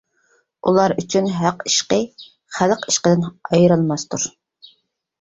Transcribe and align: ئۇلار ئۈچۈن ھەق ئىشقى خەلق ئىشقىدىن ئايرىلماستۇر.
ئۇلار 0.71 0.95
ئۈچۈن 1.01 1.29
ھەق 1.41 1.61
ئىشقى 1.69 2.01
خەلق 2.57 2.91
ئىشقىدىن 2.91 3.31
ئايرىلماستۇر. 3.37 4.31